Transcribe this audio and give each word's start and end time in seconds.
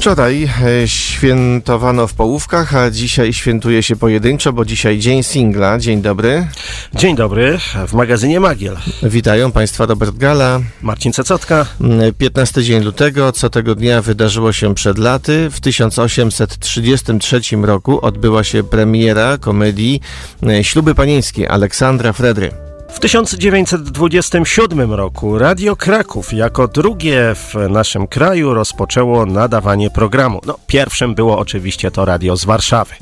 Wczoraj 0.00 0.48
e, 0.82 0.88
świętowano 0.88 2.06
w 2.06 2.14
połówkach, 2.14 2.74
a 2.74 2.90
dzisiaj 2.90 3.32
świętuje 3.32 3.82
się 3.82 3.96
pojedynczo, 3.96 4.52
bo 4.52 4.64
dzisiaj 4.64 4.98
Dzień 4.98 5.22
Singla. 5.22 5.78
Dzień 5.78 6.02
dobry. 6.02 6.46
Dzień 6.94 7.16
dobry, 7.16 7.58
w 7.88 7.92
magazynie 7.92 8.40
Magiel. 8.40 8.76
Witają 9.02 9.52
Państwa 9.52 9.86
Robert 9.86 10.16
Gala. 10.16 10.60
Marcin 10.82 11.12
Cecotka. 11.12 11.66
15 12.18 12.62
dzień 12.62 12.82
lutego, 12.82 13.32
co 13.32 13.50
tego 13.50 13.74
dnia 13.74 14.02
wydarzyło 14.02 14.52
się 14.52 14.74
przed 14.74 14.98
laty. 14.98 15.50
W 15.50 15.60
1833 15.60 17.40
roku 17.62 18.00
odbyła 18.00 18.44
się 18.44 18.62
premiera 18.62 19.38
komedii 19.38 20.00
e, 20.42 20.64
Śluby 20.64 20.94
Panieńskie 20.94 21.50
Aleksandra 21.50 22.12
Fredry. 22.12 22.69
W 22.92 23.00
1927 23.00 24.92
roku 24.92 25.38
Radio 25.38 25.76
Kraków 25.76 26.32
jako 26.32 26.68
drugie 26.68 27.34
w 27.34 27.54
naszym 27.70 28.06
kraju 28.06 28.54
rozpoczęło 28.54 29.26
nadawanie 29.26 29.90
programu. 29.90 30.40
No, 30.46 30.58
pierwszym 30.66 31.14
było 31.14 31.38
oczywiście 31.38 31.90
to 31.90 32.04
radio 32.04 32.36
z 32.36 32.44
Warszawy. 32.44 32.94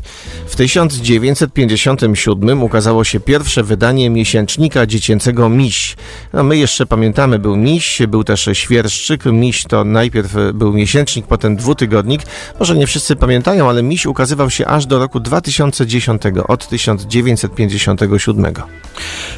W 0.46 0.56
1957 0.56 2.62
ukazało 2.62 3.04
się 3.04 3.20
pierwsze 3.20 3.62
wydanie 3.62 4.10
miesięcznika 4.10 4.86
dziecięcego 4.86 5.48
Miś. 5.48 5.96
No, 6.32 6.42
my 6.42 6.56
jeszcze 6.56 6.86
pamiętamy, 6.86 7.38
był 7.38 7.56
Miś, 7.56 8.02
był 8.08 8.24
też 8.24 8.48
Świerszczyk. 8.52 9.24
Miś 9.24 9.64
to 9.64 9.84
najpierw 9.84 10.34
był 10.54 10.72
miesięcznik, 10.72 11.26
potem 11.26 11.56
dwutygodnik. 11.56 12.22
Może 12.58 12.76
nie 12.76 12.86
wszyscy 12.86 13.16
pamiętają, 13.16 13.68
ale 13.68 13.82
Miś 13.82 14.06
ukazywał 14.06 14.50
się 14.50 14.66
aż 14.66 14.86
do 14.86 14.98
roku 14.98 15.20
2010, 15.20 16.22
od 16.48 16.68
1957. 16.68 18.54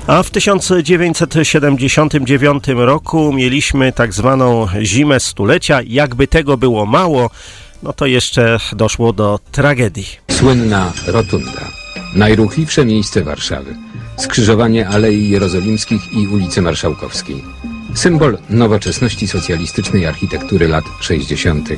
A 0.07 0.23
w 0.23 0.31
1979 0.31 2.65
roku 2.69 3.33
mieliśmy 3.33 3.93
tak 3.93 4.13
zwaną 4.13 4.67
zimę 4.83 5.21
stulecia. 5.21 5.81
Jakby 5.87 6.27
tego 6.27 6.57
było 6.57 6.87
mało, 6.87 7.31
no 7.83 7.93
to 7.93 8.07
jeszcze 8.07 8.59
doszło 8.73 9.13
do 9.13 9.41
tragedii. 9.52 10.07
Słynna 10.30 10.93
Rotunda. 11.07 11.61
Najruchliwsze 12.15 12.85
miejsce 12.85 13.24
Warszawy. 13.24 13.77
Skrzyżowanie 14.16 14.89
Alei 14.89 15.29
Jerozolimskich 15.29 16.13
i 16.13 16.29
ulicy 16.29 16.63
Marszałkowskiej. 16.63 17.45
Symbol 17.95 18.39
nowoczesności 18.51 19.29
socjalistycznej 19.29 20.07
architektury 20.07 20.69
lat 20.69 20.85
60., 21.01 21.69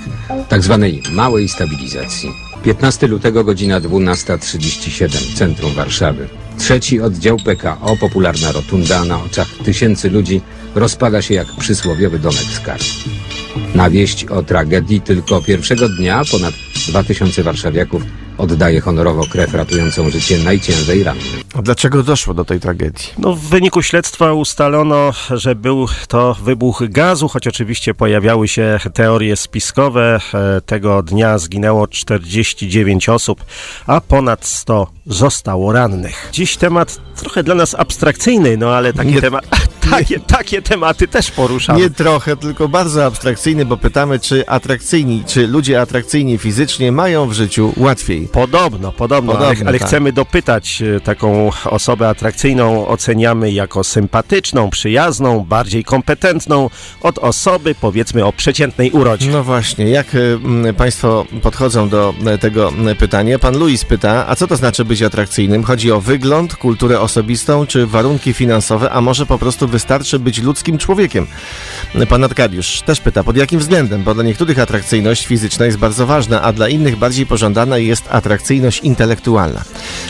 tak 0.48 0.62
zwanej 0.62 1.02
małej 1.12 1.48
stabilizacji. 1.48 2.51
15 2.62 3.06
lutego, 3.06 3.44
godzina 3.44 3.80
12.37, 3.80 5.34
centrum 5.34 5.74
Warszawy. 5.74 6.28
Trzeci 6.58 7.00
oddział 7.00 7.36
PKO, 7.36 7.96
popularna 8.00 8.52
rotunda, 8.52 9.04
na 9.04 9.22
oczach 9.22 9.48
tysięcy 9.64 10.10
ludzi 10.10 10.40
rozpada 10.74 11.22
się 11.22 11.34
jak 11.34 11.46
przysłowiowy 11.58 12.18
domek 12.18 12.44
z 12.44 12.60
kart. 12.60 12.84
Na 13.74 13.90
wieść 13.90 14.24
o 14.24 14.42
tragedii 14.42 15.00
tylko 15.00 15.42
pierwszego 15.42 15.88
dnia 15.88 16.22
ponad 16.30 16.54
2000 16.88 17.42
warszawiaków 17.42 18.02
oddaje 18.38 18.80
honorowo 18.80 19.26
krew 19.26 19.54
ratującą 19.54 20.10
życie 20.10 20.38
najciężej 20.38 21.02
rannym. 21.04 21.24
A 21.54 21.62
dlaczego 21.62 22.02
doszło 22.02 22.34
do 22.34 22.44
tej 22.44 22.60
tragedii? 22.60 23.06
No, 23.18 23.32
w 23.34 23.40
wyniku 23.40 23.82
śledztwa 23.82 24.32
ustalono, 24.32 25.12
że 25.30 25.54
był 25.54 25.86
to 26.08 26.34
wybuch 26.34 26.82
gazu, 26.88 27.28
choć 27.28 27.46
oczywiście 27.46 27.94
pojawiały 27.94 28.48
się 28.48 28.78
teorie 28.94 29.36
spiskowe. 29.36 30.20
E, 30.34 30.60
Tego 30.60 31.02
dnia 31.02 31.38
zginęło 31.38 31.86
49 31.88 33.08
osób, 33.08 33.44
a 33.86 34.00
ponad 34.00 34.46
100 34.46 34.86
zostało 35.06 35.72
rannych. 35.72 36.28
Dziś 36.32 36.56
temat 36.56 37.00
trochę 37.16 37.42
dla 37.42 37.54
nas 37.54 37.74
abstrakcyjny, 37.74 38.56
no 38.56 38.70
ale 38.70 38.92
takie, 38.92 39.10
Nie- 39.10 39.20
tema 39.20 39.40
takie, 39.90 40.20
takie 40.20 40.62
tematy 40.62 41.08
też 41.08 41.30
poruszamy. 41.30 41.80
Nie 41.80 41.90
trochę, 41.90 42.36
tylko 42.36 42.68
bardzo 42.68 43.04
abstrakcyjny, 43.04 43.64
bo 43.64 43.76
pytamy, 43.76 44.18
czy 44.20 44.48
atrakcyjni, 44.48 45.22
czy 45.26 45.46
ludzie 45.46 45.80
atrakcyjni 45.80 46.38
fizycznie 46.38 46.92
mają 46.92 47.28
w 47.28 47.32
życiu 47.32 47.72
łatwiej. 47.76 48.21
Podobno, 48.28 48.92
podobno, 48.92 49.32
ale, 49.32 49.42
Podobno, 49.42 49.68
ale 49.68 49.78
tak. 49.78 49.88
chcemy 49.88 50.12
dopytać 50.12 50.82
e, 50.82 51.00
taką 51.00 51.50
osobę 51.64 52.08
atrakcyjną, 52.08 52.86
oceniamy 52.88 53.52
jako 53.52 53.84
sympatyczną, 53.84 54.70
przyjazną, 54.70 55.44
bardziej 55.44 55.84
kompetentną 55.84 56.70
od 57.00 57.18
osoby 57.18 57.74
powiedzmy 57.80 58.24
o 58.24 58.32
przeciętnej 58.32 58.90
urodzie. 58.90 59.30
No 59.30 59.44
właśnie, 59.44 59.88
jak 59.90 60.06
m, 60.14 60.66
Państwo 60.76 61.26
podchodzą 61.42 61.88
do 61.88 62.14
e, 62.26 62.38
tego 62.38 62.72
pytania? 62.98 63.38
Pan 63.38 63.58
Luis 63.58 63.84
pyta, 63.84 64.26
a 64.28 64.36
co 64.36 64.46
to 64.46 64.56
znaczy 64.56 64.84
być 64.84 65.02
atrakcyjnym? 65.02 65.64
Chodzi 65.64 65.92
o 65.92 66.00
wygląd, 66.00 66.56
kulturę 66.56 67.00
osobistą, 67.00 67.66
czy 67.66 67.86
warunki 67.86 68.32
finansowe, 68.32 68.90
a 68.90 69.00
może 69.00 69.26
po 69.26 69.38
prostu 69.38 69.68
wystarczy 69.68 70.18
być 70.18 70.42
ludzkim 70.42 70.78
człowiekiem? 70.78 71.26
Pan 72.08 72.24
Arkadiusz 72.24 72.82
też 72.82 73.00
pyta, 73.00 73.24
pod 73.24 73.36
jakim 73.36 73.60
względem? 73.60 74.02
Bo 74.02 74.14
dla 74.14 74.24
niektórych 74.24 74.58
atrakcyjność 74.58 75.26
fizyczna 75.26 75.66
jest 75.66 75.78
bardzo 75.78 76.06
ważna, 76.06 76.42
a 76.42 76.52
dla 76.52 76.68
innych 76.68 76.96
bardziej 76.96 77.26
pożądana 77.26 77.78
jest 77.78 78.04
atrakcyjność 78.12 78.80
intelektualna. 78.80 79.62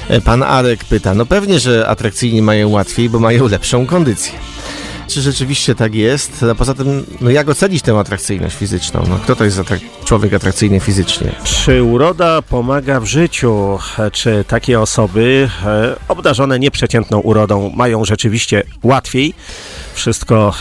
E, 0.08 0.20
Pan 0.20 0.42
Arek 0.42 0.84
pyta, 0.84 1.14
no 1.14 1.26
pewnie, 1.26 1.60
że 1.60 1.88
atrakcyjni 1.88 2.42
mają 2.42 2.68
łatwiej, 2.68 3.08
bo 3.10 3.18
mają 3.18 3.48
lepszą 3.48 3.86
kondycję. 3.86 4.32
Czy 5.08 5.20
rzeczywiście 5.22 5.74
tak 5.74 5.94
jest? 5.94 6.44
A 6.50 6.54
poza 6.54 6.74
tym, 6.74 7.04
no 7.20 7.30
jak 7.30 7.48
ocenić 7.48 7.82
tę 7.82 7.98
atrakcyjność 7.98 8.56
fizyczną? 8.56 9.04
No, 9.08 9.18
kto 9.24 9.36
to 9.36 9.44
jest 9.44 9.58
atrak- 9.58 9.80
człowiek 10.04 10.34
atrakcyjny 10.34 10.80
fizycznie? 10.80 11.32
Czy 11.44 11.82
uroda 11.82 12.42
pomaga 12.42 13.00
w 13.00 13.04
życiu? 13.06 13.78
E, 13.98 14.10
Czy 14.10 14.44
takie 14.48 14.80
osoby 14.80 15.48
e, 15.66 15.96
obdarzone 16.08 16.58
nieprzeciętną 16.58 17.19
urodą 17.20 17.72
mają 17.76 18.04
rzeczywiście 18.04 18.62
łatwiej? 18.82 19.34
Wszystko 19.94 20.54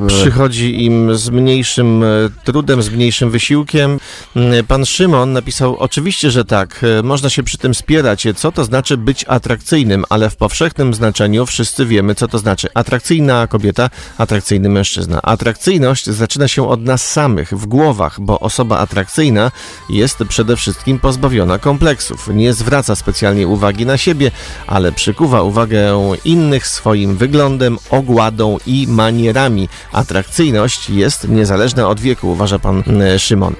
e, 0.00 0.06
Przychodzi 0.06 0.84
im 0.84 1.16
z 1.16 1.30
mniejszym 1.30 2.04
trudem, 2.44 2.82
z 2.82 2.90
mniejszym 2.90 3.30
wysiłkiem. 3.30 3.98
Mm, 4.36 4.66
Pan 4.66 4.86
Szymon 4.86 5.32
napisał, 5.32 5.76
oczywiście, 5.76 6.30
że 6.30 6.44
tak, 6.44 6.84
e, 6.98 7.02
można 7.02 7.30
się 7.30 7.42
przy 7.42 7.58
tym 7.58 7.74
spierać, 7.74 8.26
e, 8.26 8.34
co 8.34 8.52
to 8.52 8.64
znaczy 8.64 8.96
być 8.96 9.24
atrakcyjnym, 9.28 10.04
ale 10.08 10.30
w 10.30 10.36
powszechnym 10.36 10.94
znaczeniu 10.94 11.46
wszyscy 11.46 11.86
wiemy, 11.86 12.14
co 12.14 12.28
to 12.28 12.38
znaczy 12.38 12.68
atrakcyjna 12.74 13.46
kobieta, 13.46 13.90
atrakcyjny 14.18 14.68
mężczyzna. 14.68 15.22
Atrakcyjność 15.22 16.06
zaczyna 16.06 16.48
się 16.48 16.68
od 16.68 16.82
nas 16.82 17.12
samych, 17.12 17.54
w 17.54 17.66
głowach, 17.66 18.20
bo 18.20 18.40
osoba 18.40 18.78
atrakcyjna 18.78 19.50
jest 19.90 20.18
przede 20.28 20.56
wszystkim 20.56 20.98
pozbawiona 20.98 21.58
kompleksów. 21.58 22.28
Nie 22.28 22.52
zwraca 22.54 22.96
specjalnie 22.96 23.48
uwagi 23.48 23.86
na 23.86 23.98
siebie, 23.98 24.30
ale 24.66 24.92
przykuwa 24.92 25.42
uwagę 25.42 26.16
innych 26.24 26.66
swoim 26.66 27.16
wyglądem, 27.16 27.78
ogładą 27.90 28.58
i 28.66 28.86
manierami. 28.88 29.68
Atrakcyjność 29.92 30.90
jest 30.90 31.28
niezależna 31.28 31.88
od 31.88 32.00
wieku, 32.00 32.32
uważa 32.32 32.58
pan 32.58 32.82
e, 33.02 33.18
Szymon. 33.18 33.54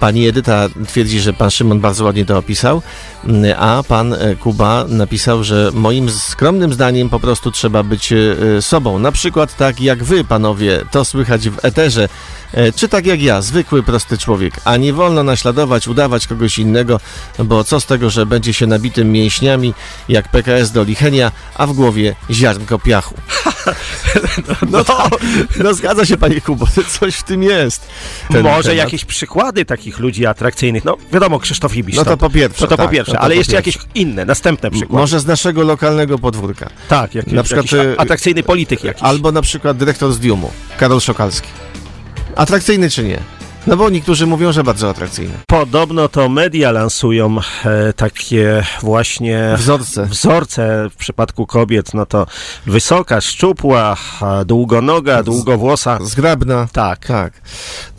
Pani 0.00 0.28
Edyta 0.28 0.68
twierdzi, 0.86 1.20
że 1.20 1.32
pan 1.32 1.50
Szymon 1.50 1.80
bardzo 1.80 2.04
ładnie 2.04 2.24
to 2.24 2.38
opisał, 2.38 2.82
m, 3.24 3.44
a 3.58 3.82
pan 3.88 4.12
e, 4.12 4.36
Kuba 4.36 4.84
napisał, 4.88 5.44
że 5.44 5.70
moim 5.74 6.10
skromnym 6.10 6.72
zdaniem 6.72 7.08
po 7.08 7.20
prostu 7.20 7.50
trzeba 7.50 7.82
być 7.82 8.12
e, 8.12 8.62
sobą. 8.62 8.98
Na 8.98 9.12
przykład 9.12 9.56
tak 9.56 9.80
jak 9.80 10.04
wy, 10.04 10.24
panowie, 10.24 10.84
to 10.90 11.04
słychać 11.04 11.48
w 11.48 11.64
eterze, 11.64 12.08
e, 12.52 12.72
czy 12.72 12.88
tak 12.88 13.06
jak 13.06 13.22
ja, 13.22 13.42
zwykły, 13.42 13.82
prosty 13.82 14.18
człowiek. 14.18 14.54
A 14.64 14.76
nie 14.76 14.92
wolno 14.92 15.22
naśladować, 15.22 15.88
udawać 15.88 16.26
kogoś 16.26 16.58
innego, 16.58 17.00
bo 17.38 17.64
co 17.64 17.80
z 17.80 17.86
tego, 17.86 18.10
że 18.10 18.26
będzie 18.26 18.52
się 18.52 18.66
nabitym 18.66 19.12
mięśniami 19.12 19.74
jak 20.08 20.28
PKS 20.28 20.72
do 20.72 20.84
Lichenia, 20.84 21.32
a 21.54 21.66
w 21.66 21.72
głowie 21.72 22.14
ziarnko 22.30 22.78
piachu. 22.78 23.14
No, 24.70 24.84
to, 24.84 25.08
no 25.64 25.74
zgadza 25.74 26.06
się, 26.06 26.16
panie 26.16 26.40
Kubo, 26.40 26.66
coś 27.00 27.14
w 27.14 27.22
tym 27.22 27.42
jest. 27.42 27.86
Ten 28.30 28.42
może 28.42 28.74
jakieś 28.74 29.04
przykłady 29.04 29.64
takich 29.64 29.83
ludzi 29.98 30.26
atrakcyjnych? 30.26 30.84
No 30.84 30.96
wiadomo, 31.12 31.38
Krzysztof 31.38 31.76
Ibisz. 31.76 31.96
No 31.96 32.04
to 32.04 32.16
po 32.16 32.30
pierwsze, 32.30 32.62
No 32.64 32.66
to 32.68 32.76
po 32.76 32.82
tak, 32.82 32.92
pierwsze, 32.92 33.12
no 33.12 33.18
to 33.18 33.24
ale 33.24 33.34
po 33.34 33.38
jeszcze 33.38 33.52
pierwsze. 33.52 33.70
jakieś 33.70 33.88
inne, 33.94 34.24
następne 34.24 34.70
przykłady. 34.70 35.00
Może 35.00 35.20
z 35.20 35.26
naszego 35.26 35.62
lokalnego 35.62 36.18
podwórka. 36.18 36.70
tak, 36.88 37.14
jakiś, 37.14 37.32
na 37.32 37.42
przykład, 37.42 37.72
jakiś 37.72 37.86
y, 37.86 37.98
atrakcyjny 37.98 38.42
polityk 38.42 38.84
jakiś. 38.84 39.02
Albo 39.02 39.32
na 39.32 39.42
przykład 39.42 39.76
dyrektor 39.76 40.12
z 40.12 40.18
Diumu, 40.18 40.50
Karol 40.78 41.00
Szokalski. 41.00 41.48
Atrakcyjny 42.36 42.90
czy 42.90 43.04
nie? 43.04 43.18
No 43.66 43.76
bo 43.76 43.90
niektórzy 43.90 44.26
mówią, 44.26 44.52
że 44.52 44.64
bardzo 44.64 44.90
atrakcyjny. 44.90 45.34
Podobno 45.46 46.08
to 46.08 46.28
media 46.28 46.72
lansują 46.72 47.36
e, 47.64 47.92
takie 47.92 48.62
właśnie 48.82 49.54
Wzorce. 49.56 50.06
wzorce 50.06 50.88
w 50.90 50.96
przypadku 50.96 51.46
kobiet, 51.46 51.94
no 51.94 52.06
to 52.06 52.26
wysoka, 52.66 53.20
szczupła, 53.20 53.96
długonoga, 54.46 55.22
długowłosa. 55.22 55.98
Zgrabna. 56.02 56.66
Tak. 56.72 57.06
Tak. 57.06 57.32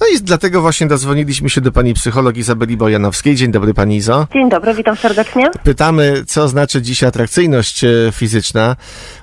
No 0.01 0.07
i 0.15 0.21
dlatego 0.21 0.61
właśnie 0.61 0.87
dodzwoniliśmy 0.87 1.49
się 1.49 1.61
do 1.61 1.71
pani 1.71 1.93
psycholog 1.93 2.37
Izabeli 2.37 2.77
Bojanowskiej. 2.77 3.35
Dzień 3.35 3.51
dobry 3.51 3.73
pani 3.73 3.95
Izo. 3.95 4.27
Dzień 4.33 4.49
dobry, 4.49 4.73
witam 4.73 4.95
serdecznie. 4.95 5.49
Pytamy, 5.63 6.23
co 6.27 6.47
znaczy 6.47 6.81
dziś 6.81 7.03
atrakcyjność 7.03 7.83
e, 7.83 7.89
fizyczna? 8.11 8.75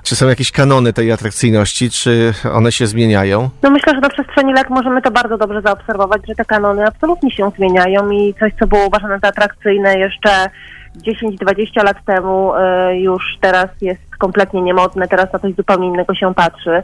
Czy 0.03 0.15
są 0.15 0.27
jakieś 0.27 0.51
kanony 0.51 0.93
tej 0.93 1.11
atrakcyjności? 1.11 1.89
Czy 1.89 2.33
one 2.53 2.71
się 2.71 2.87
zmieniają? 2.87 3.49
No 3.63 3.69
myślę, 3.69 3.93
że 3.95 3.99
na 4.01 4.09
przestrzeni 4.09 4.53
lat 4.53 4.69
możemy 4.69 5.01
to 5.01 5.11
bardzo 5.11 5.37
dobrze 5.37 5.61
zaobserwować, 5.61 6.21
że 6.27 6.32
te 6.35 6.45
kanony 6.45 6.85
absolutnie 6.85 7.31
się 7.31 7.51
zmieniają 7.57 8.09
i 8.11 8.33
coś, 8.39 8.53
co 8.59 8.67
było 8.67 8.87
uważane 8.87 9.19
za 9.19 9.27
atrakcyjne 9.27 9.99
jeszcze 9.99 10.49
10-20 10.97 11.83
lat 11.83 11.97
temu 12.05 12.53
e, 12.55 12.99
już 12.99 13.37
teraz 13.41 13.69
jest 13.81 14.01
kompletnie 14.17 14.61
niemodne, 14.61 15.07
teraz 15.07 15.33
na 15.33 15.39
coś 15.39 15.55
zupełnie 15.55 15.87
innego 15.87 16.15
się 16.15 16.33
patrzy. 16.33 16.83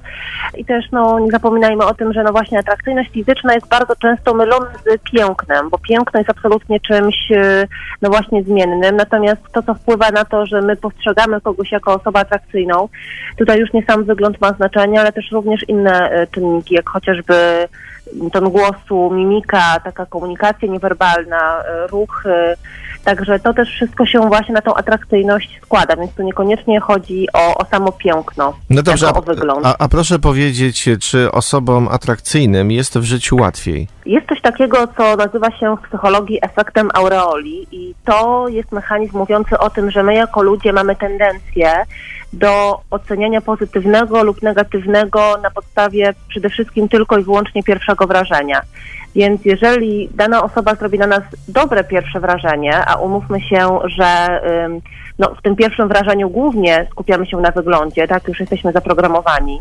I 0.58 0.66
też 0.66 0.86
no, 0.92 1.20
nie 1.20 1.32
zapominajmy 1.32 1.86
o 1.86 1.94
tym, 1.94 2.14
że 2.14 2.24
no 2.24 2.32
właśnie 2.32 2.60
atrakcyjność 2.60 3.12
fizyczna 3.12 3.54
jest 3.54 3.68
bardzo 3.68 3.96
często 3.96 4.34
mylona 4.34 4.72
z 4.86 5.12
pięknem, 5.12 5.70
bo 5.70 5.78
piękno 5.78 6.20
jest 6.20 6.30
absolutnie 6.30 6.80
czymś 6.80 7.32
e, 7.32 7.68
no 8.02 8.10
właśnie 8.10 8.44
zmiennym, 8.44 8.96
natomiast 8.96 9.42
to, 9.54 9.64
co 9.64 9.74
wpływa 9.74 10.12
na 10.12 10.26
to, 10.26 10.46
że 10.46 10.62
my 10.62 10.76
postrzegamy 10.76 11.42
kogoś 11.42 11.72
jako 11.72 11.94
osobę 11.94 12.20
atrakcyjną, 12.20 12.90
tutaj 13.38 13.60
już 13.60 13.74
nie 13.74 13.84
sam 13.84 14.04
wygląd 14.04 14.42
ma 14.42 14.54
znaczenie, 14.54 15.00
ale 15.02 15.12
też 15.12 15.32
również 15.32 15.70
inne 15.70 16.12
e, 16.12 16.28
czynniki, 16.28 16.76
jak 16.76 16.90
chociażby 16.90 17.68
ton 18.32 18.50
głosu, 18.50 19.12
mimika, 19.12 19.80
taka 19.84 20.06
komunikacja 20.06 20.68
niewerbalna, 20.68 21.64
ruchy. 21.92 22.56
Także 23.06 23.40
to 23.40 23.54
też 23.54 23.70
wszystko 23.70 24.06
się 24.06 24.20
właśnie 24.20 24.54
na 24.56 24.62
tą 24.62 24.74
atrakcyjność 24.76 25.60
składa, 25.64 25.96
więc 25.96 26.12
tu 26.14 26.24
niekoniecznie 26.24 26.80
chodzi 26.80 27.28
o, 27.34 27.58
o 27.58 27.66
samo 27.66 27.92
piękno, 27.92 28.54
No 28.70 28.82
dobrze, 28.84 29.08
a, 29.08 29.14
o 29.14 29.22
wygląd. 29.22 29.66
a, 29.66 29.76
a 29.80 29.88
proszę 29.88 30.20
powiedzieć, 30.20 30.90
czy 31.02 31.32
osobom 31.32 31.88
atrakcyjnym 31.92 32.72
jest 32.72 32.98
w 32.98 33.04
życiu 33.04 33.36
łatwiej? 33.36 33.88
Jest 34.06 34.28
coś 34.28 34.42
takiego, 34.42 34.88
co 34.98 35.16
nazywa 35.16 35.52
się 35.52 35.76
w 35.78 35.88
psychologii 35.88 36.40
efektem 36.42 36.90
aureoli 36.94 37.68
i 37.72 37.96
to 38.06 38.48
jest 38.48 38.72
mechanizm 38.72 39.18
mówiący 39.18 39.58
o 39.58 39.70
tym, 39.70 39.92
że 39.92 40.04
my 40.04 40.14
jako 40.14 40.44
ludzie 40.44 40.74
mamy 40.74 40.96
tendencję 40.96 41.86
do 42.34 42.82
oceniania 42.90 43.42
pozytywnego 43.42 44.24
lub 44.24 44.42
negatywnego 44.42 45.38
na 45.44 45.52
podstawie 45.52 46.14
przede 46.28 46.50
wszystkim 46.50 46.90
tylko 46.90 47.18
i 47.18 47.24
wyłącznie 47.24 47.64
pierwszego 47.64 48.08
wrażenia. 48.08 48.62
Więc 49.16 49.46
jeżeli 49.46 50.10
dana 50.14 50.44
osoba 50.44 50.76
zrobi 50.76 51.00
na 51.00 51.08
nas 51.08 51.24
dobre 51.48 51.84
pierwsze 51.84 52.20
wrażenie, 52.20 52.86
a 52.86 52.96
umówmy 52.96 53.42
się, 53.42 53.80
że 53.86 54.42
no, 55.20 55.36
w 55.36 55.42
tym 55.42 55.56
pierwszym 55.56 55.88
wrażeniu 55.88 56.30
głównie 56.30 56.88
skupiamy 56.92 57.26
się 57.26 57.38
na 57.38 57.52
wyglądzie, 57.52 58.08
tak 58.08 58.28
już 58.28 58.40
jesteśmy 58.40 58.72
zaprogramowani, 58.72 59.60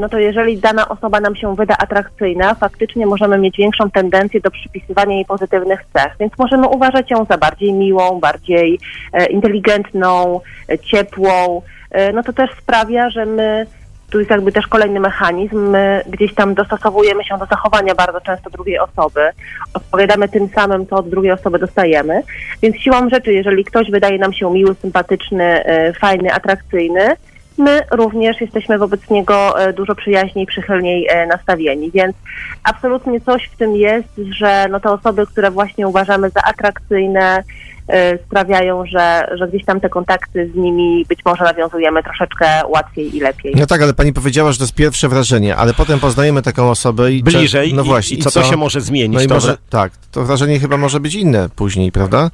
no 0.00 0.08
to 0.08 0.18
jeżeli 0.18 0.58
dana 0.58 0.88
osoba 0.88 1.20
nam 1.20 1.36
się 1.36 1.56
wyda 1.56 1.76
atrakcyjna, 1.78 2.54
faktycznie 2.54 3.06
możemy 3.06 3.38
mieć 3.38 3.56
większą 3.56 3.90
tendencję 3.90 4.40
do 4.40 4.50
przypisywania 4.50 5.14
jej 5.14 5.24
pozytywnych 5.24 5.84
cech, 5.92 6.12
więc 6.20 6.32
możemy 6.38 6.68
uważać 6.68 7.10
ją 7.10 7.24
za 7.24 7.38
bardziej 7.38 7.72
miłą, 7.72 8.20
bardziej 8.20 8.78
e, 9.12 9.26
inteligentną, 9.26 10.40
e, 10.68 10.78
ciepłą. 10.78 11.62
E, 11.90 12.12
No 12.12 12.22
to 12.22 12.32
też 12.32 12.50
sprawia, 12.60 13.10
że 13.10 13.26
my 13.26 13.66
tu 14.10 14.18
jest 14.18 14.30
jakby 14.30 14.52
też 14.52 14.66
kolejny 14.66 15.00
mechanizm. 15.00 15.70
My 15.70 16.02
gdzieś 16.08 16.34
tam 16.34 16.54
dostosowujemy 16.54 17.24
się 17.24 17.38
do 17.38 17.46
zachowania 17.46 17.94
bardzo 17.94 18.20
często 18.20 18.50
drugiej 18.50 18.78
osoby. 18.78 19.30
Odpowiadamy 19.74 20.28
tym 20.28 20.48
samym, 20.48 20.86
co 20.86 20.96
od 20.96 21.08
drugiej 21.08 21.32
osoby 21.32 21.58
dostajemy. 21.58 22.22
Więc 22.62 22.76
siłą 22.76 23.08
rzeczy, 23.08 23.32
jeżeli 23.32 23.64
ktoś 23.64 23.90
wydaje 23.90 24.18
nam 24.18 24.32
się 24.32 24.52
miły, 24.52 24.74
sympatyczny, 24.74 25.44
e, 25.64 25.92
fajny, 25.92 26.32
atrakcyjny, 26.32 27.16
my 27.58 27.80
również 27.90 28.40
jesteśmy 28.40 28.78
wobec 28.78 29.10
niego 29.10 29.60
e, 29.60 29.72
dużo 29.72 29.94
przyjaźniej, 29.94 30.46
przychylniej 30.46 31.06
e, 31.10 31.26
nastawieni. 31.26 31.90
Więc 31.90 32.16
absolutnie 32.64 33.20
coś 33.20 33.44
w 33.52 33.56
tym 33.56 33.76
jest, 33.76 34.08
że 34.30 34.66
no 34.70 34.80
te 34.80 34.90
osoby, 34.90 35.26
które 35.26 35.50
właśnie 35.50 35.88
uważamy 35.88 36.30
za 36.30 36.42
atrakcyjne, 36.42 37.42
e, 37.88 38.18
sprawiają, 38.18 38.86
że, 38.86 39.28
że 39.38 39.48
gdzieś 39.48 39.64
tam 39.64 39.80
te 39.80 39.88
kontakty 39.88 40.50
z 40.52 40.56
nimi 40.56 41.04
być 41.08 41.24
może 41.24 41.44
nawiązujemy 41.44 42.02
troszeczkę 42.02 42.46
łatwiej 42.68 43.16
i 43.16 43.20
lepiej. 43.20 43.54
No 43.56 43.66
tak, 43.66 43.82
ale 43.82 43.94
pani 43.94 44.12
powiedziała, 44.12 44.52
że 44.52 44.58
to 44.58 44.64
jest 44.64 44.74
pierwsze 44.74 45.08
wrażenie, 45.08 45.56
ale 45.56 45.74
potem 45.74 46.00
poznajemy 46.00 46.42
taką 46.42 46.70
osobę 46.70 47.12
i... 47.12 47.22
Bliżej 47.22 47.74
no 47.74 47.82
i- 47.82 47.86
właśnie, 47.86 48.16
i, 48.16 48.22
co, 48.22 48.30
to 48.30 48.42
się 48.42 48.56
może 48.56 48.80
zmienić? 48.80 49.16
No 49.16 49.22
i 49.22 49.26
to, 49.26 49.34
może, 49.34 49.48
że- 49.48 49.58
tak, 49.70 49.92
to 50.12 50.24
wrażenie 50.24 50.60
chyba 50.60 50.76
może 50.76 51.00
być 51.00 51.14
inne 51.14 51.48
później, 51.56 51.92
prawda? 51.92 52.30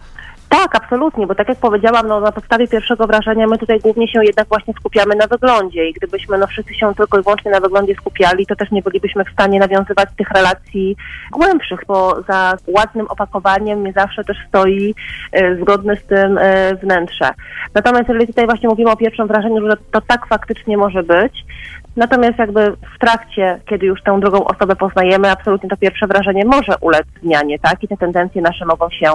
Tak, 0.53 0.77
absolutnie, 0.77 1.27
bo 1.27 1.35
tak 1.35 1.49
jak 1.49 1.59
powiedziałam, 1.59 2.07
no, 2.07 2.21
na 2.21 2.33
podstawie 2.33 2.69
pierwszego 2.69 3.07
wrażenia 3.07 3.47
my 3.47 3.59
tutaj 3.59 3.81
głównie 3.81 4.09
się 4.09 4.25
jednak 4.25 4.49
właśnie 4.49 4.75
skupiamy 4.75 5.15
na 5.15 5.27
wyglądzie 5.27 5.89
i 5.89 5.93
gdybyśmy 5.93 6.39
no, 6.39 6.47
wszyscy 6.47 6.75
się 6.75 6.95
tylko 6.95 7.19
i 7.19 7.23
wyłącznie 7.23 7.51
na 7.51 7.61
wyglądzie 7.61 7.95
skupiali, 7.95 8.47
to 8.47 8.57
też 8.57 8.71
nie 8.71 8.83
bylibyśmy 8.83 9.25
w 9.25 9.33
stanie 9.33 9.59
nawiązywać 9.59 10.09
tych 10.17 10.31
relacji 10.31 10.97
głębszych, 11.31 11.81
bo 11.89 12.23
za 12.29 12.57
ładnym 12.67 13.07
opakowaniem 13.07 13.85
nie 13.85 13.93
zawsze 13.93 14.25
też 14.25 14.37
stoi 14.49 14.95
e, 15.33 15.57
zgodne 15.57 15.97
z 15.97 16.05
tym 16.05 16.39
e, 16.39 16.75
wnętrze. 16.75 17.31
Natomiast 17.75 18.09
jeżeli 18.09 18.27
tutaj 18.27 18.47
właśnie 18.47 18.69
mówimy 18.69 18.91
o 18.91 18.97
pierwszym 18.97 19.27
wrażeniu, 19.27 19.71
że 19.71 19.77
to 19.91 20.01
tak 20.01 20.27
faktycznie 20.27 20.77
może 20.77 21.03
być, 21.03 21.45
Natomiast 21.97 22.39
jakby 22.39 22.73
w 22.97 22.99
trakcie, 23.01 23.61
kiedy 23.69 23.87
już 23.87 24.03
tę 24.03 24.21
drugą 24.21 24.45
osobę 24.45 24.77
poznajemy, 24.77 25.31
absolutnie 25.31 25.69
to 25.69 25.77
pierwsze 25.77 26.07
wrażenie 26.07 26.45
może 26.45 26.73
ulec 26.81 27.07
zmianie, 27.23 27.59
tak? 27.59 27.83
I 27.83 27.89
te 27.89 27.97
tendencje 27.97 28.43
nasze 28.43 28.65
mogą 28.67 28.91
się 28.91 29.13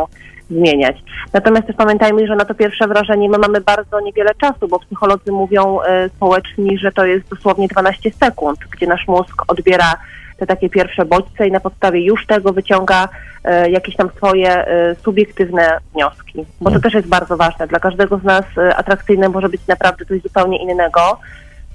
zmieniać. 0.50 0.98
Natomiast 1.34 1.68
też 1.68 1.76
pamiętajmy, 1.76 2.28
że 2.28 2.36
na 2.36 2.46
to 2.46 2.56
pierwsze 2.56 2.88
wrażenie 2.88 3.30
my 3.30 3.38
mamy 3.38 3.62
bardzo 3.62 4.02
niewiele 4.02 4.36
czasu, 4.36 4.68
bo 4.68 4.80
psycholodzy 4.80 5.32
mówią 5.32 5.82
e, 5.82 6.10
społeczni, 6.10 6.78
że 6.78 6.92
to 6.92 7.06
jest 7.06 7.30
dosłownie 7.30 7.68
12 7.68 8.12
sekund, 8.12 8.60
gdzie 8.72 8.88
nasz 8.88 9.08
mózg 9.08 9.44
odbiera 9.48 9.94
te 10.38 10.48
takie 10.48 10.70
pierwsze 10.70 11.06
bodźce 11.06 11.48
i 11.48 11.52
na 11.52 11.60
podstawie 11.60 12.06
już 12.06 12.26
tego 12.26 12.54
wyciąga 12.54 13.10
e, 13.44 13.70
jakieś 13.70 13.96
tam 13.96 14.10
swoje 14.18 14.68
e, 14.68 14.96
subiektywne 14.96 15.78
wnioski. 15.94 16.46
Bo 16.62 16.72
to 16.72 16.80
też 16.80 16.94
jest 16.94 17.08
bardzo 17.08 17.38
ważne. 17.38 17.68
Dla 17.68 17.80
każdego 17.80 18.18
z 18.18 18.24
nas 18.24 18.46
e, 18.58 18.76
atrakcyjne 18.76 19.30
może 19.30 19.50
być 19.50 19.68
naprawdę 19.68 20.06
coś 20.06 20.22
zupełnie 20.22 20.64
innego. 20.64 21.20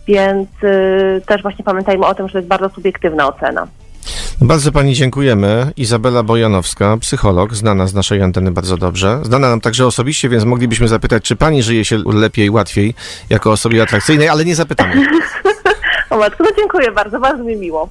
Więc 0.07 0.49
y, 0.65 1.23
też 1.27 1.43
właśnie 1.43 1.65
pamiętajmy 1.65 2.07
o 2.07 2.15
tym, 2.15 2.29
że 2.29 2.33
to 2.33 2.39
jest 2.39 2.49
bardzo 2.49 2.69
subiektywna 2.69 3.29
ocena. 3.29 3.67
Bardzo 4.41 4.73
pani 4.73 4.95
dziękujemy. 4.95 5.73
Izabela 5.77 6.23
Bojanowska, 6.23 6.97
psycholog, 6.97 7.55
znana 7.55 7.87
z 7.87 7.95
naszej 7.95 8.23
anteny 8.23 8.51
bardzo 8.51 8.77
dobrze. 8.77 9.21
Znana 9.23 9.51
nam 9.51 9.61
także 9.61 9.87
osobiście, 9.87 10.29
więc 10.29 10.45
moglibyśmy 10.45 10.89
zapytać, 10.89 11.25
czy 11.25 11.37
pani 11.37 11.63
żyje 11.63 11.85
się 11.85 12.03
lepiej, 12.07 12.51
łatwiej 12.51 12.95
jako 13.31 13.53
osobie 13.53 13.83
atrakcyjnej, 13.83 14.29
ale 14.29 14.45
nie 14.45 14.55
zapytamy. 14.55 15.07
O 16.13 16.19
matko, 16.19 16.45
no 16.45 16.51
dziękuję 16.57 16.93
bardzo, 16.93 17.21
bardzo 17.21 17.45
mi 17.45 17.57
miło. 17.57 17.89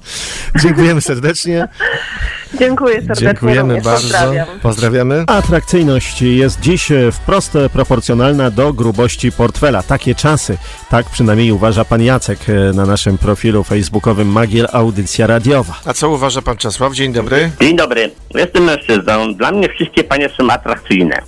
Dziękujemy 0.62 1.00
serdecznie. 1.00 1.68
Dziękuję 2.60 2.94
serdecznie. 2.94 3.26
Dziękujemy 3.26 3.74
również. 3.74 3.84
bardzo. 3.84 4.02
Pozdrawiam. 4.08 4.46
Pozdrawiamy. 4.62 5.24
Atrakcyjność 5.26 6.22
jest 6.22 6.60
dziś 6.60 6.88
wprost 7.12 7.52
proporcjonalna 7.72 8.50
do 8.50 8.72
grubości 8.72 9.32
portfela. 9.32 9.82
Takie 9.82 10.14
czasy, 10.14 10.58
tak 10.90 11.06
przynajmniej 11.06 11.52
uważa 11.52 11.84
pan 11.84 12.02
Jacek 12.02 12.38
e, 12.48 12.52
na 12.72 12.86
naszym 12.86 13.18
profilu 13.18 13.64
facebookowym 13.64 14.28
Magiel 14.28 14.68
Audycja 14.72 15.26
Radiowa. 15.26 15.74
A 15.84 15.92
co 15.92 16.10
uważa 16.10 16.42
pan 16.42 16.56
Czesław? 16.56 16.94
Dzień 16.94 17.12
dobry. 17.12 17.50
Dzień 17.60 17.76
dobry. 17.76 18.10
Jestem 18.34 18.64
mężczyzną. 18.64 19.34
Dla 19.34 19.50
mnie 19.50 19.68
wszystkie 19.68 20.04
panie 20.04 20.28
są 20.28 20.50
atrakcyjne. 20.50 21.22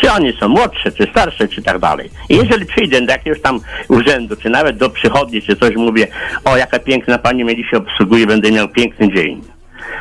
Czy 0.00 0.12
oni 0.12 0.32
są 0.32 0.48
młodsze, 0.48 0.92
czy 0.92 1.06
starsze, 1.10 1.48
czy 1.48 1.62
tak 1.62 1.78
dalej. 1.78 2.10
I 2.28 2.36
jeżeli 2.36 2.66
przyjdę 2.66 3.00
do 3.00 3.12
jakiegoś 3.12 3.40
tam 3.40 3.60
urzędu, 3.88 4.36
czy 4.36 4.50
nawet 4.50 4.76
do 4.76 4.90
przychodni, 4.90 5.42
czy 5.42 5.56
coś 5.56 5.76
mówię, 5.76 6.06
o 6.44 6.56
jaka 6.56 6.78
piękna 6.78 7.18
pani 7.18 7.44
mnie 7.44 7.56
dzisiaj 7.56 7.80
obsługuje, 7.80 8.26
będę 8.26 8.52
miał 8.52 8.68
piękny 8.68 9.14
dzień. 9.14 9.42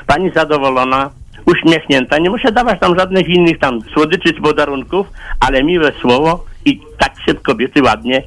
Pani 0.07 0.31
zadowolona, 0.36 1.10
uśmiechnięta, 1.46 2.18
nie 2.18 2.29
muszę 2.29 2.51
dawać 2.51 2.79
tam 2.79 3.00
żadnych 3.00 3.27
innych 3.27 3.60
tam 3.60 3.82
słodyczy 3.94 4.34
czy 4.34 4.41
podarunków, 4.41 5.08
ale 5.39 5.63
miłe 5.63 5.91
słowo 6.01 6.46
i 6.65 6.82
tak 6.98 7.13
się 7.25 7.34
kobiety 7.34 7.84
ładnie 7.84 8.24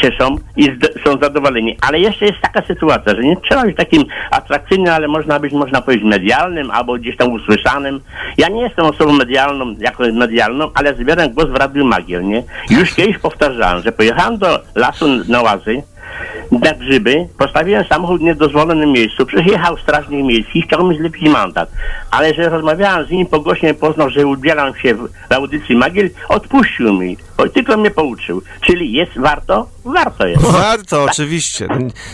cieszą 0.00 0.36
i 0.56 0.78
są 1.04 1.18
zadowoleni. 1.18 1.76
Ale 1.80 1.98
jeszcze 2.00 2.26
jest 2.26 2.40
taka 2.40 2.62
sytuacja, 2.66 3.14
że 3.14 3.22
nie 3.22 3.36
trzeba 3.36 3.64
być 3.64 3.76
takim 3.76 4.04
atrakcyjnym, 4.30 4.94
ale 4.94 5.08
można 5.08 5.40
być, 5.40 5.52
można 5.52 5.80
powiedzieć, 5.80 6.04
medialnym 6.04 6.70
albo 6.70 6.94
gdzieś 6.94 7.16
tam 7.16 7.32
usłyszanym. 7.32 8.00
Ja 8.38 8.48
nie 8.48 8.62
jestem 8.62 8.86
osobą 8.86 9.12
medialną, 9.12 9.74
jako 9.78 10.02
medialną, 10.12 10.70
ale 10.74 10.94
zbieram 10.94 11.30
głos 11.30 11.46
w 11.48 11.56
Radiu 11.56 11.84
Magiel, 11.84 12.24
nie? 12.24 12.42
Już 12.70 12.94
kiedyś 12.94 13.18
powtarzałem, 13.18 13.82
że 13.82 13.92
pojechałem 13.92 14.38
do 14.38 14.60
lasu 14.74 15.06
na 15.28 15.42
łazy, 15.42 15.82
na 16.52 16.72
grzyby, 16.72 17.26
postawiłem 17.38 17.84
samochód 17.84 18.20
w 18.20 18.24
niedozwolonym 18.24 18.92
miejscu, 18.92 19.26
przyjechał 19.26 19.78
strażnik 19.78 20.24
miejski, 20.24 20.62
chciał 20.62 20.86
mi 20.86 20.98
zlepić 20.98 21.28
mandat. 21.28 21.70
Ale 22.10 22.34
że 22.34 22.48
rozmawiałem 22.48 23.06
z 23.06 23.10
nim, 23.10 23.26
pogłośnie 23.26 23.74
poznał, 23.74 24.10
że 24.10 24.26
ubieram 24.26 24.76
się 24.76 24.94
w 24.94 25.32
audycji 25.32 25.76
Magiel, 25.76 26.10
odpuścił 26.28 26.92
mi, 26.92 27.16
tylko 27.46 27.76
mnie 27.76 27.90
pouczył. 27.90 28.42
Czyli 28.60 28.92
jest 28.92 29.18
warto? 29.18 29.68
Warto 29.94 30.26
jest. 30.26 30.42
Warto, 30.42 31.04
oczywiście. 31.04 31.68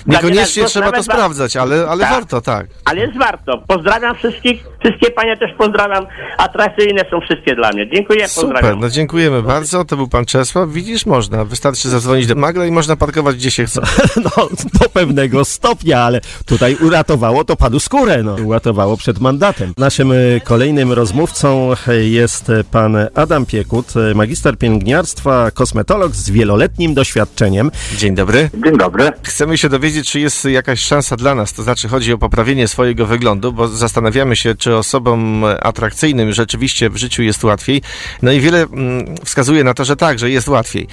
Niekoniecznie 0.06 0.62
Tak, 0.62 0.70
trzeba 0.70 0.92
to 0.92 1.02
sprawdzać, 1.02 1.56
ale, 1.56 1.86
ale 1.88 2.04
Tak. 2.04 2.12
warto, 2.12 2.40
tak. 2.40 2.66
Ale 2.84 3.00
jest 3.00 3.18
warto. 3.18 3.62
Pozdrawiam 3.68 4.14
wszystkich, 4.16 4.64
wszystkie 4.84 5.10
panie 5.10 5.36
też 5.36 5.50
pozdrawiam. 5.58 6.06
Atrakcyjne 6.38 7.04
są 7.10 7.20
wszystkie 7.20 7.54
dla 7.54 7.72
mnie. 7.72 7.90
Dziękuję, 7.90 8.28
Super, 8.28 8.50
pozdrawiam. 8.52 8.80
no 8.80 8.90
dziękujemy 8.90 9.42
bardzo. 9.42 9.84
To 9.84 9.96
był 9.96 10.08
pan 10.08 10.24
Czesław. 10.24 10.68
Widzisz, 10.70 11.06
można. 11.06 11.44
Wystarczy 11.44 11.88
zadzwonić 11.88 12.26
do 12.26 12.34
Magla 12.34 12.66
i 12.66 12.70
można 12.70 12.96
parkować 12.96 13.36
gdzie 13.36 13.50
się 13.50 13.64
chce. 13.64 13.80
No, 14.24 14.48
do 14.80 14.88
pewnego 14.88 15.44
stopnia, 15.44 16.00
ale 16.00 16.20
tutaj 16.46 16.76
uratowało 16.80 17.44
to 17.44 17.56
panu 17.56 17.80
skórę, 17.80 18.22
no. 18.22 18.34
Uratowało 18.34 18.96
przed 18.96 19.18
mandatem. 19.18 19.72
Naszym 19.78 20.12
e, 20.12 20.16
kolejnym 20.44 20.92
rozmówcą 20.92 21.70
e, 21.88 21.94
jest 21.96 22.50
e, 22.50 22.64
pan 22.64 22.96
Adam 23.14 23.46
Piekut, 23.46 23.86
magister 24.14 24.58
pielęgniarstwa 24.58 25.50
kosmetolog 25.50 26.12
z 26.12 26.30
wieloletnim 26.30 26.94
doświadczeniem. 26.94 27.63
Dzień 27.97 28.14
dobry. 28.14 28.50
Dzień 28.64 28.76
dobry. 28.76 29.12
Chcemy 29.23 29.59
się 29.59 29.68
dowiedzieć, 29.68 30.11
czy 30.11 30.21
jest 30.21 30.44
jakaś 30.44 30.80
szansa 30.80 31.16
dla 31.16 31.35
nas, 31.35 31.52
to 31.52 31.62
znaczy 31.62 31.88
chodzi 31.88 32.12
o 32.12 32.18
poprawienie 32.18 32.68
swojego 32.68 33.06
wyglądu, 33.06 33.52
bo 33.52 33.68
zastanawiamy 33.68 34.37
się, 34.37 34.54
czy 34.54 34.76
osobom 34.76 35.44
atrakcyjnym 35.61 36.33
rzeczywiście 36.33 36.90
w 36.90 36.97
życiu 36.97 37.23
jest 37.23 37.44
łatwiej. 37.44 37.83
No 38.23 38.33
i 38.33 38.40
wiele 38.40 38.62
mm, 38.62 39.04
wskazuje 39.25 39.64
na 39.64 39.75
to, 39.75 39.85
że 39.85 39.97
tak, 39.97 40.18
że 40.18 40.30
jest 40.30 40.49
łatwiej. 40.49 40.87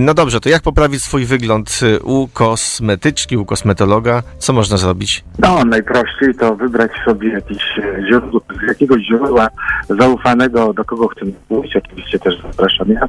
No 0.00 0.14
dobrze, 0.14 0.40
to 0.40 0.48
jak 0.48 0.62
poprawić 0.62 1.02
swój 1.02 1.24
wygląd 1.24 1.80
u 2.02 2.28
kosmetyczki, 2.28 3.36
u 3.36 3.44
kosmetologa? 3.44 4.22
Co 4.38 4.52
można 4.52 4.76
zrobić? 4.76 5.24
No, 5.38 5.64
najprościej 5.64 6.34
to 6.34 6.56
wybrać 6.56 6.90
sobie 7.04 7.28
jakieś 7.28 7.78
e, 7.78 8.06
źródło, 8.08 8.40
z 8.64 8.68
jakiegoś 8.68 9.02
źródła 9.02 9.48
zaufanego, 9.88 10.72
do 10.72 10.84
kogo 10.84 11.08
chcemy 11.08 11.32
pójść. 11.48 11.76
Oczywiście 11.76 12.18
też 12.18 12.34
zapraszam 12.42 12.88
ja. 12.88 13.08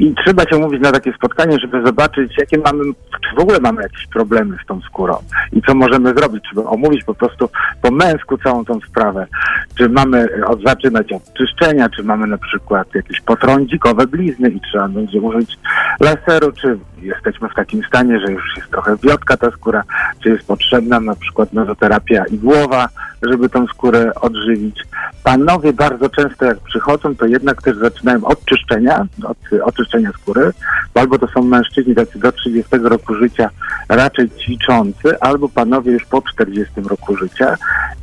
I 0.00 0.14
trzeba 0.24 0.44
się 0.44 0.56
umówić 0.56 0.82
na 0.82 0.92
takie 0.92 1.12
spotkanie, 1.12 1.58
żeby 1.58 1.82
zobaczyć, 1.82 2.32
jakie 2.38 2.58
mamy, 2.58 2.84
czy 3.10 3.36
w 3.36 3.38
ogóle 3.38 3.60
mamy 3.60 3.82
jakieś 3.82 4.06
problemy 4.06 4.56
z 4.64 4.66
tą 4.66 4.80
skórą 4.80 5.16
i 5.52 5.62
co 5.62 5.74
możemy 5.74 6.14
zrobić, 6.14 6.44
żeby 6.48 6.68
omówić 6.68 7.04
po 7.04 7.14
prostu 7.14 7.48
po 7.82 7.90
męsku 7.90 8.38
całą 8.38 8.64
tą 8.64 8.80
sprawę. 8.80 9.26
Czy 9.74 9.88
mamy 9.88 10.28
od, 10.46 10.62
zaczynać 10.62 11.12
od 11.12 11.32
czyszczenia, 11.32 11.88
czy 11.88 12.02
mamy 12.02 12.26
na 12.26 12.38
przykład 12.38 12.94
jakieś 12.94 13.20
potrądzikowe 13.20 14.06
blizny 14.06 14.50
i 14.50 14.60
trzeba 14.60 14.88
będzie 14.88 15.20
użyć 15.20 15.58
laseru, 16.00 16.52
czy 16.52 16.78
jesteśmy 17.02 17.48
w 17.48 17.54
takim 17.54 17.82
stanie, 17.84 18.20
że 18.20 18.32
już 18.32 18.56
jest 18.56 18.70
trochę 18.70 18.96
wiotka 18.96 19.36
ta 19.36 19.50
skóra, 19.50 19.82
czy 20.22 20.28
jest 20.28 20.46
potrzebna 20.46 21.00
na 21.00 21.16
przykład 21.16 21.52
mezoterapia 21.52 22.24
igłowa, 22.24 22.88
żeby 23.22 23.48
tą 23.48 23.66
skórę 23.66 24.12
odżywić. 24.20 24.76
Panowie 25.24 25.72
bardzo 25.72 26.08
często 26.08 26.44
jak 26.44 26.58
przychodzą, 26.58 27.16
to 27.16 27.26
jednak 27.26 27.62
też 27.62 27.76
zaczynają 27.76 28.24
od 28.24 28.44
czyszczenia, 28.44 29.06
od 29.24 29.36
oczyszczenia 29.62 30.10
skóry, 30.12 30.52
bo 30.94 31.00
albo 31.00 31.18
to 31.18 31.28
są 31.28 31.42
mężczyźni 31.42 31.94
tacy 31.94 32.18
do 32.18 32.32
30 32.32 32.76
roku 32.82 33.14
życia 33.14 33.50
raczej 33.88 34.30
ćwiczący, 34.30 35.20
albo 35.20 35.48
panowie 35.48 35.92
już 35.92 36.04
po 36.04 36.22
40 36.22 36.74
roku 36.80 37.16
życia. 37.16 37.56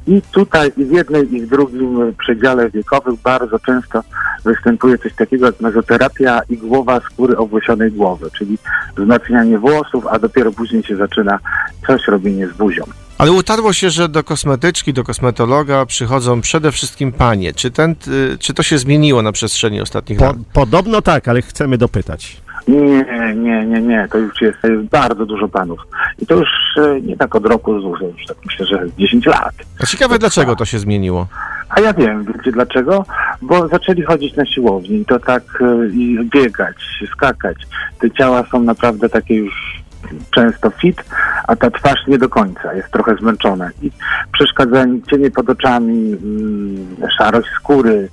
I 0.07 0.21
tutaj 0.31 0.71
i 0.77 0.86
w 0.86 0.91
jednej 0.91 1.33
i 1.33 1.41
w 1.41 1.50
drugim 1.50 2.13
przedziale 2.17 2.69
wiekowym 2.69 3.17
bardzo 3.24 3.59
często 3.59 4.03
występuje 4.45 4.97
coś 4.97 5.13
takiego 5.13 5.45
jak 5.45 5.62
mezoterapia 5.62 6.41
igłowa 6.50 7.00
skóry 7.00 7.38
owłosionej 7.38 7.91
głowy, 7.91 8.29
czyli 8.38 8.57
wzmacnianie 8.97 9.59
włosów, 9.59 10.07
a 10.07 10.19
dopiero 10.19 10.51
później 10.51 10.83
się 10.83 10.95
zaczyna 10.95 11.39
coś 11.88 12.07
robienie 12.07 12.47
z 12.47 12.53
buzią. 12.53 12.83
Ale 13.17 13.31
utarło 13.31 13.74
się, 13.74 13.89
że 13.89 14.09
do 14.09 14.24
kosmetyczki, 14.24 14.93
do 14.93 15.03
kosmetologa 15.03 15.86
przychodzą 15.86 16.41
przede 16.41 16.71
wszystkim 16.71 17.12
panie. 17.12 17.53
Czy, 17.53 17.71
ten, 17.71 17.95
y, 18.07 18.38
czy 18.39 18.53
to 18.53 18.63
się 18.63 18.77
zmieniło 18.77 19.21
na 19.21 19.31
przestrzeni 19.31 19.81
ostatnich 19.81 20.19
Po, 20.19 20.25
lat? 20.25 20.36
podobno 20.53 21.01
tak, 21.01 21.27
ale 21.27 21.41
chcemy 21.41 21.77
dopytać. 21.77 22.38
Nie, 22.67 23.05
nie, 23.36 23.65
nie, 23.65 23.81
nie, 23.81 24.07
to 24.12 24.17
już 24.17 24.41
jest, 24.41 24.62
to 24.62 24.67
jest 24.67 24.83
bardzo 24.89 25.25
dużo 25.25 25.47
panów. 25.47 25.79
I 26.19 26.25
to 26.25 26.36
już 26.36 26.50
e, 26.77 27.01
nie 27.01 27.17
tak 27.17 27.36
od 27.36 27.45
roku, 27.45 27.74
już 27.74 28.25
tak 28.27 28.38
myślę, 28.45 28.65
że 28.65 28.86
10 28.97 29.25
lat. 29.25 29.55
A 29.83 29.86
ciekawe, 29.86 30.19
dlaczego 30.19 30.55
to 30.55 30.65
się 30.65 30.79
zmieniło? 30.79 31.27
A 31.69 31.79
ja 31.81 31.93
wiem, 31.93 32.25
wiecie 32.25 32.51
dlaczego? 32.51 33.05
Bo 33.41 33.67
zaczęli 33.67 34.01
chodzić 34.01 34.36
na 34.36 34.45
siłowni 34.45 34.97
i 34.97 35.05
to 35.05 35.19
tak 35.19 35.43
e, 35.62 35.88
i 35.88 36.29
biegać, 36.33 36.75
skakać. 37.12 37.57
Te 38.00 38.12
ciała 38.12 38.43
są 38.51 38.63
naprawdę 38.63 39.09
takie 39.09 39.36
już 39.36 39.83
często 40.31 40.69
fit, 40.69 41.03
a 41.47 41.55
ta 41.55 41.71
twarz 41.71 42.07
nie 42.07 42.17
do 42.17 42.29
końca, 42.29 42.73
jest 42.73 42.91
trochę 42.91 43.15
zmęczona. 43.15 43.69
I 43.81 43.91
przeszkadza 44.33 44.83
im 44.83 45.01
cienie 45.03 45.31
pod 45.31 45.49
oczami, 45.49 46.17
mm, 46.23 46.87
szarość 47.17 47.49
skóry, 47.59 48.09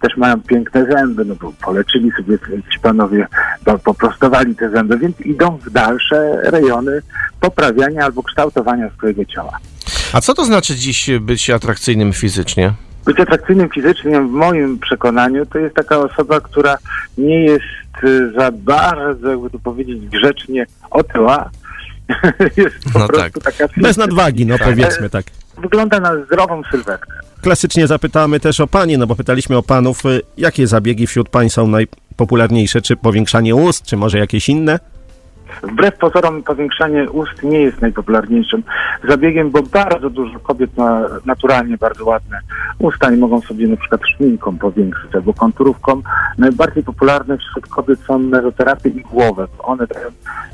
też 0.00 0.16
mają 0.16 0.40
piękne 0.40 0.86
zęby, 0.86 1.24
no 1.24 1.34
bo 1.34 1.52
poleczyli 1.52 2.10
sobie 2.16 2.38
ci 2.72 2.78
panowie, 2.80 3.26
bo 3.64 3.78
poprostowali 3.78 4.56
te 4.56 4.70
zęby, 4.70 4.98
więc 4.98 5.20
idą 5.20 5.58
w 5.64 5.70
dalsze 5.70 6.40
rejony 6.42 7.02
poprawiania 7.40 8.04
albo 8.04 8.22
kształtowania 8.22 8.90
swojego 8.90 9.24
ciała. 9.24 9.58
A 10.12 10.20
co 10.20 10.34
to 10.34 10.44
znaczy 10.44 10.74
dziś 10.74 11.10
być 11.20 11.50
atrakcyjnym 11.50 12.12
fizycznie? 12.12 12.72
Być 13.04 13.20
atrakcyjnym 13.20 13.68
fizycznie, 13.68 14.20
w 14.20 14.30
moim 14.30 14.78
przekonaniu, 14.78 15.46
to 15.46 15.58
jest 15.58 15.74
taka 15.74 15.98
osoba, 15.98 16.40
która 16.40 16.78
nie 17.18 17.44
jest 17.44 17.64
za 18.38 18.50
bardzo, 18.52 19.28
jakby 19.30 19.50
to 19.50 19.58
powiedzieć 19.58 20.06
grzecznie, 20.06 20.66
otyła. 20.90 21.50
jest 22.56 22.76
po 22.92 22.98
No 22.98 23.08
prostu 23.08 23.40
taka 23.40 23.64
Bez 23.76 23.96
nadwagi, 23.96 24.46
no 24.46 24.58
powiedzmy 24.58 25.10
tak. 25.10 25.24
Wygląda 25.58 26.00
na 26.00 26.24
zdrową 26.24 26.62
sylwetkę. 26.70 27.12
Klasycznie 27.42 27.86
zapytamy 27.86 28.40
też 28.40 28.60
o 28.60 28.66
panie, 28.66 28.98
no 28.98 29.06
bo 29.06 29.16
pytaliśmy 29.16 29.56
o 29.56 29.62
panów, 29.62 30.06
y, 30.06 30.20
jakie 30.36 30.66
zabiegi 30.66 31.06
wśród 31.06 31.28
pań 31.28 31.50
są 31.50 31.66
najpopularniejsze, 31.66 32.82
czy 32.82 32.96
powiększanie 32.96 33.54
ust, 33.54 33.84
czy 33.84 33.96
może 33.96 34.18
jakieś 34.18 34.48
inne? 34.48 34.78
Wbrew 35.62 35.98
pozorom 35.98 36.42
powiększanie 36.42 37.10
ust 37.10 37.42
nie 37.42 37.60
jest 37.60 37.80
najpopularniejszym 37.80 38.62
zabiegiem, 39.08 39.50
bo 39.50 39.62
bardzo 39.62 40.10
dużo 40.10 40.38
kobiet 40.40 40.76
ma 40.76 41.00
naturalnie 41.26 41.76
bardzo 41.78 42.04
ładne 42.04 42.38
usta 42.78 43.12
i 43.12 43.16
mogą 43.16 43.40
sobie 43.40 43.68
na 43.68 43.76
przykład 43.76 44.00
szminką 44.16 44.58
powiększyć 44.58 45.14
albo 45.14 45.34
konturówką. 45.34 46.02
Najbardziej 46.38 46.82
popularne 46.82 47.38
wśród 47.38 47.66
kobiet 47.66 48.00
są 48.00 48.18
mezoterapie 48.18 48.88
i 48.88 49.00
głowe. 49.00 49.46
One 49.58 49.86
dają 49.86 50.08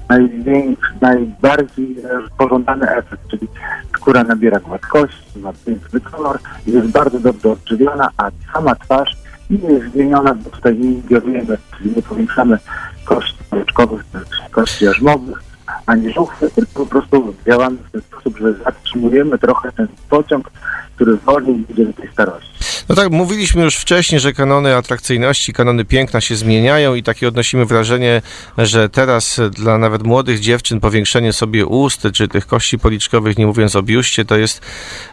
największy, 0.08 0.92
najbardziej 1.00 1.96
pożądany 2.38 2.90
efekt, 2.90 3.28
czyli 3.28 3.48
skóra 3.96 4.24
nabiera 4.24 4.60
gładkości, 4.60 5.38
ma 5.38 5.52
piękny 5.66 6.00
kolor, 6.00 6.38
jest 6.66 6.86
bardzo 6.86 7.20
dobrze 7.20 7.50
odżywiona, 7.50 8.10
a 8.16 8.30
sama 8.52 8.74
twarz 8.74 9.16
nie 9.50 9.68
jest 9.68 9.92
zmieniona, 9.92 10.34
bo 10.34 10.50
tutaj 10.50 10.78
nie 10.78 10.92
ingerujemy, 10.92 11.58
czyli 11.78 11.96
nie 11.96 12.02
powiększamy 12.02 12.58
kości 13.04 13.41
policzkowych, 13.52 14.04
czy 14.12 14.50
kości 14.50 14.84
jarzmowych, 14.84 15.42
ani 15.86 16.12
żuchwy, 16.12 16.50
tylko 16.50 16.72
po 16.72 16.86
prostu 16.86 17.34
działamy 17.46 17.76
w 17.76 17.90
ten 17.90 18.00
sposób, 18.00 18.38
że 18.38 18.54
zatrzymujemy 18.54 19.38
trochę 19.38 19.72
ten 19.72 19.88
pociąg, 20.08 20.50
który 20.94 21.16
wolniej 21.16 21.64
idzie 21.70 21.86
do 21.86 21.92
tej 21.92 22.12
starości. 22.12 22.51
No 22.88 22.94
tak, 22.94 23.10
mówiliśmy 23.10 23.62
już 23.62 23.76
wcześniej, 23.76 24.20
że 24.20 24.32
kanony 24.32 24.76
atrakcyjności, 24.76 25.52
kanony 25.52 25.84
piękna 25.84 26.20
się 26.20 26.36
zmieniają 26.36 26.94
i 26.94 27.02
takie 27.02 27.28
odnosimy 27.28 27.66
wrażenie, 27.66 28.22
że 28.58 28.88
teraz 28.88 29.40
dla 29.50 29.78
nawet 29.78 30.02
młodych 30.02 30.40
dziewczyn 30.40 30.80
powiększenie 30.80 31.32
sobie 31.32 31.66
ust, 31.66 32.02
czy 32.12 32.28
tych 32.28 32.46
kości 32.46 32.78
policzkowych, 32.78 33.38
nie 33.38 33.46
mówiąc 33.46 33.76
o 33.76 33.82
biuście, 33.82 34.24
to 34.24 34.36
jest, 34.36 34.60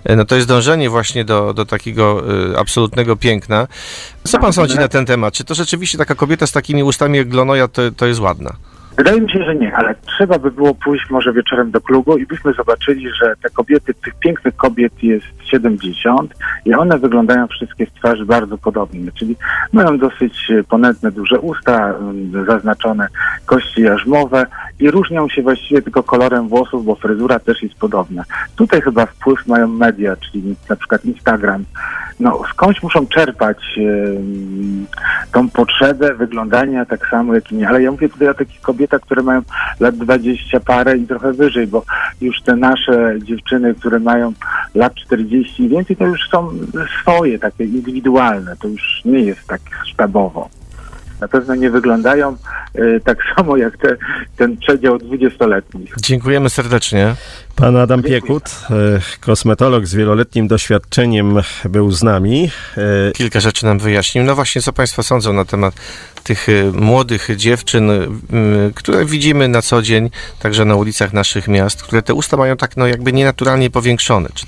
no 0.05 0.25
to 0.25 0.35
jest 0.35 0.47
dążenie 0.47 0.89
właśnie 0.89 1.25
do, 1.25 1.53
do 1.53 1.65
takiego 1.65 2.23
y, 2.51 2.57
absolutnego 2.57 3.15
piękna. 3.15 3.67
Co 4.23 4.39
pan 4.39 4.53
sądzi 4.53 4.75
na 4.75 4.87
ten 4.87 5.05
temat? 5.05 5.33
Czy 5.33 5.43
to 5.43 5.55
rzeczywiście 5.55 5.97
taka 5.97 6.15
kobieta 6.15 6.47
z 6.47 6.51
takimi 6.51 6.83
ustami 6.83 7.17
jak 7.17 7.29
Glonoja 7.29 7.67
to, 7.67 7.81
to 7.91 8.05
jest 8.05 8.19
ładna? 8.19 8.68
Wydaje 8.99 9.21
mi 9.21 9.31
się, 9.31 9.43
że 9.43 9.55
nie, 9.55 9.75
ale 9.75 9.95
trzeba 9.95 10.39
by 10.39 10.51
było 10.51 10.75
pójść 10.75 11.09
może 11.09 11.33
wieczorem 11.33 11.71
do 11.71 11.81
klubu 11.81 12.17
i 12.17 12.25
byśmy 12.25 12.53
zobaczyli, 12.53 13.09
że 13.21 13.35
te 13.43 13.49
kobiety, 13.49 13.93
tych 13.93 14.13
pięknych 14.19 14.55
kobiet 14.55 15.03
jest 15.03 15.25
70 15.43 16.33
i 16.65 16.73
one 16.73 16.97
wyglądają 16.97 17.47
wszystkie 17.47 17.85
z 17.85 17.93
twarzy 17.93 18.25
bardzo 18.25 18.57
podobnie, 18.57 19.11
czyli 19.11 19.35
mają 19.73 19.97
dosyć 19.97 20.51
e, 20.51 20.63
ponętne, 20.63 21.11
duże 21.11 21.39
usta, 21.39 21.93
mm, 21.93 22.45
zaznaczone 22.45 23.07
kości 23.45 23.81
jarzmowe 23.81 24.45
i 24.79 24.91
różnią 24.91 25.29
się 25.29 25.41
właściwie 25.41 25.81
tylko 25.81 26.03
kolorem 26.03 26.47
włosów, 26.47 26.85
bo 26.85 26.95
fryzura 26.95 27.39
też 27.39 27.63
jest 27.63 27.75
podobna. 27.75 28.23
Tutaj 28.55 28.81
chyba 28.81 29.05
wpływ 29.05 29.47
mają 29.47 29.67
media, 29.67 30.15
czyli 30.15 30.55
na 30.69 30.75
przykład 30.75 31.05
Instagram. 31.05 31.63
No, 32.19 32.41
skądś 32.53 32.83
muszą 32.83 33.07
czerpać 33.07 33.79
tą 35.31 35.49
potrzebę 35.49 36.13
wyglądania 36.13 36.85
tak 36.85 37.07
samo 37.07 37.35
jak 37.35 37.51
inni. 37.51 37.65
Ale 37.65 37.81
ja 37.81 37.91
mówię 37.91 38.09
tutaj 38.09 38.27
o 38.27 38.33
takich 38.33 38.61
kobietach, 38.61 39.01
które 39.01 39.23
mają 39.23 39.41
lat 39.79 39.95
20 39.95 40.59
parę 40.59 40.97
i 40.97 41.07
trochę 41.07 41.33
wyżej, 41.33 41.67
bo 41.67 41.83
już 42.21 42.41
te 42.41 42.55
nasze 42.55 43.15
dziewczyny, 43.23 43.75
które 43.75 43.99
mają 43.99 44.33
lat 44.75 44.95
40 44.95 45.63
i 45.63 45.69
więcej, 45.69 45.95
to 45.95 46.05
już 46.05 46.29
są 46.29 46.49
swoje, 47.01 47.39
takie 47.39 47.63
indywidualne. 47.63 48.55
To 48.61 48.67
już 48.67 49.01
nie 49.05 49.19
jest 49.19 49.47
tak 49.47 49.61
sztabowo. 49.85 50.49
Na 51.19 51.27
pewno 51.27 51.55
nie 51.55 51.69
wyglądają 51.69 52.35
e, 52.75 52.99
tak 52.99 53.17
samo 53.35 53.57
jak 53.57 53.77
te, 53.77 53.97
ten 54.37 54.57
przedział 54.57 54.97
20-letni. 54.97 55.85
Dziękujemy 56.01 56.49
serdecznie. 56.49 57.15
Pan 57.55 57.77
Adam 57.77 58.03
Piekut, 58.03 58.43
e, 58.43 58.73
kosmetolog 59.19 59.85
z 59.85 59.95
wieloletnim 59.95 60.47
doświadczeniem, 60.47 61.35
był 61.65 61.91
z 61.91 62.03
nami. 62.03 62.51
E, 62.77 63.11
Kilka 63.11 63.39
rzeczy 63.39 63.65
nam 63.65 63.79
wyjaśnił. 63.79 64.23
No 64.23 64.35
właśnie, 64.35 64.61
co 64.61 64.73
Państwo 64.73 65.03
sądzą 65.03 65.33
na 65.33 65.45
temat 65.45 65.75
tych 66.23 66.47
młodych 66.73 67.29
dziewczyn, 67.35 67.91
które 68.75 69.05
widzimy 69.05 69.47
na 69.47 69.61
co 69.61 69.81
dzień, 69.81 70.09
także 70.39 70.65
na 70.65 70.75
ulicach 70.75 71.13
naszych 71.13 71.47
miast, 71.47 71.83
które 71.83 72.01
te 72.01 72.13
usta 72.13 72.37
mają 72.37 72.57
tak 72.57 72.77
no 72.77 72.87
jakby 72.87 73.13
nienaturalnie 73.13 73.69
powiększone. 73.69 74.29
Czy 74.33 74.45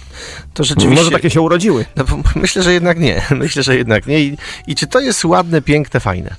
to 0.54 0.64
rzeczywiście... 0.64 1.04
Może 1.04 1.12
takie 1.12 1.30
się 1.30 1.42
urodziły. 1.42 1.86
No, 1.96 2.04
bo 2.04 2.20
myślę, 2.42 2.64
że 2.64 2.74
jednak 2.74 3.00
nie. 3.00 3.22
Myślę, 3.36 3.64
że 3.64 3.76
jednak 3.76 4.08
nie. 4.08 4.20
I, 4.20 4.38
i 4.68 4.76
czy 4.76 4.88
to 4.88 5.00
jest 5.00 5.26
ładne, 5.26 5.62
piękne, 5.62 6.00
fajne? 6.00 6.36